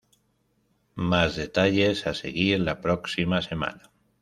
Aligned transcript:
Más 1.11 1.35
detalles 1.35 2.07
a 2.07 2.15
seguir 2.15 2.59
la 2.59 2.81
próxima 2.81 3.43
semana". 3.43 3.91